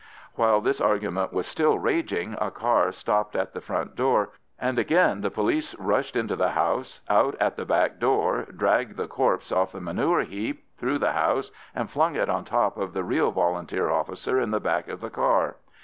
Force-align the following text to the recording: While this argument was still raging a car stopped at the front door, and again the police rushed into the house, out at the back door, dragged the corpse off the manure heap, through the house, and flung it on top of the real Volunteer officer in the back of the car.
While 0.33 0.61
this 0.61 0.81
argument 0.81 1.31
was 1.31 1.45
still 1.45 1.77
raging 1.77 2.35
a 2.41 2.49
car 2.49 2.91
stopped 2.91 3.35
at 3.35 3.53
the 3.53 3.61
front 3.61 3.95
door, 3.95 4.31
and 4.57 4.79
again 4.79 5.21
the 5.21 5.29
police 5.29 5.75
rushed 5.77 6.15
into 6.15 6.35
the 6.35 6.53
house, 6.53 7.01
out 7.07 7.35
at 7.39 7.55
the 7.55 7.65
back 7.65 7.99
door, 7.99 8.45
dragged 8.45 8.97
the 8.97 9.07
corpse 9.07 9.51
off 9.51 9.73
the 9.73 9.79
manure 9.79 10.21
heap, 10.23 10.63
through 10.75 10.97
the 10.97 11.11
house, 11.13 11.51
and 11.75 11.91
flung 11.91 12.15
it 12.15 12.29
on 12.31 12.45
top 12.45 12.77
of 12.77 12.93
the 12.93 13.03
real 13.03 13.29
Volunteer 13.29 13.91
officer 13.91 14.39
in 14.39 14.49
the 14.49 14.59
back 14.59 14.87
of 14.87 15.01
the 15.01 15.11
car. 15.11 15.57